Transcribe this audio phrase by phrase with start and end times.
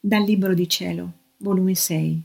[0.00, 2.22] Dal Libro di Cielo, volume 6,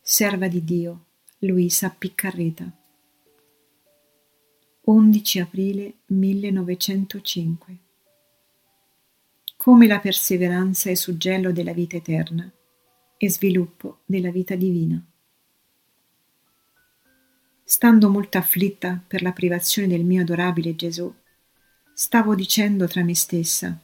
[0.00, 1.06] Serva di Dio,
[1.38, 2.70] Luisa Piccarreta.
[4.82, 7.78] 11 aprile 1905.
[9.56, 12.48] Come la perseveranza è suggello della vita eterna
[13.16, 15.04] e sviluppo della vita divina.
[17.64, 21.12] Stando molto afflitta per la privazione del mio adorabile Gesù,
[21.92, 23.76] stavo dicendo tra me stessa,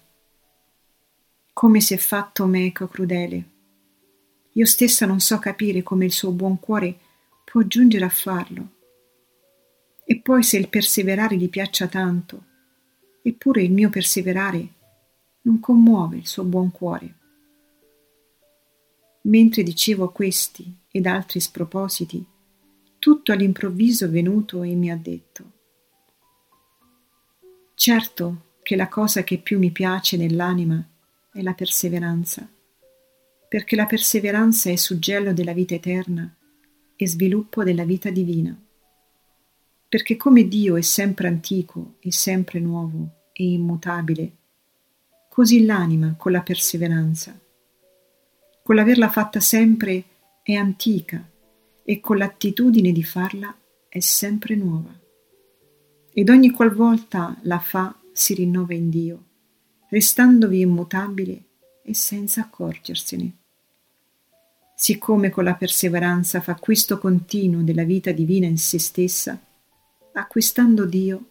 [1.64, 3.44] come si è fatto meco crudele.
[4.52, 6.98] Io stessa non so capire come il suo buon cuore
[7.42, 8.68] può giungere a farlo.
[10.04, 12.44] E poi se il perseverare gli piaccia tanto,
[13.22, 14.68] eppure il mio perseverare
[15.40, 17.14] non commuove il suo buon cuore.
[19.22, 22.22] Mentre dicevo questi ed altri spropositi,
[22.98, 25.52] tutto all'improvviso è venuto e mi ha detto
[27.72, 30.88] Certo che la cosa che più mi piace nell'anima
[31.34, 32.48] è la perseveranza,
[33.48, 36.32] perché la perseveranza è suggello della vita eterna
[36.94, 38.56] e sviluppo della vita divina.
[39.88, 44.30] Perché come Dio è sempre antico e sempre nuovo e immutabile,
[45.28, 47.36] così l'anima con la perseveranza,
[48.62, 50.04] con l'averla fatta sempre
[50.40, 51.28] è antica
[51.82, 53.52] e con l'attitudine di farla
[53.88, 54.96] è sempre nuova.
[56.12, 59.24] Ed ogni qualvolta la fa si rinnova in Dio,
[59.94, 61.44] restandovi immutabile
[61.84, 63.32] e senza accorgersene.
[64.74, 69.40] Siccome con la perseveranza fa acquisto continuo della vita divina in se stessa,
[70.14, 71.26] acquistando Dio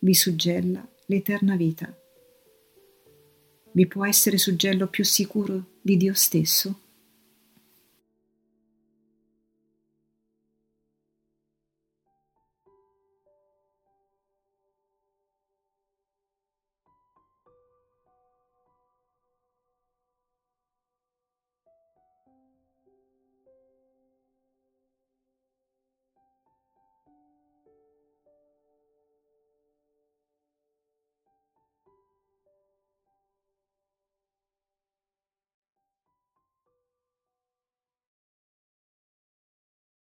[0.00, 1.96] vi suggella l'eterna vita.
[3.70, 6.87] Vi può essere suggello più sicuro di Dio stesso?